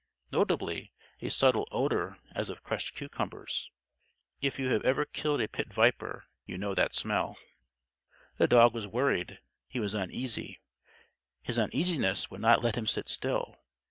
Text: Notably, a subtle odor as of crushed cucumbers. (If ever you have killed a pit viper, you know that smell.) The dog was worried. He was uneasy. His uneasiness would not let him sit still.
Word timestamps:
Notably, 0.31 0.91
a 1.19 1.29
subtle 1.29 1.67
odor 1.71 2.17
as 2.31 2.49
of 2.49 2.63
crushed 2.63 2.95
cucumbers. 2.95 3.69
(If 4.41 4.59
ever 4.59 4.95
you 5.01 5.01
have 5.01 5.13
killed 5.13 5.39
a 5.41 5.47
pit 5.47 5.71
viper, 5.71 6.25
you 6.43 6.57
know 6.57 6.73
that 6.73 6.95
smell.) 6.95 7.37
The 8.37 8.47
dog 8.47 8.73
was 8.73 8.87
worried. 8.87 9.41
He 9.67 9.79
was 9.79 9.93
uneasy. 9.93 10.59
His 11.43 11.59
uneasiness 11.59 12.31
would 12.31 12.41
not 12.41 12.63
let 12.63 12.73
him 12.77 12.87
sit 12.87 13.09
still. 13.09 13.59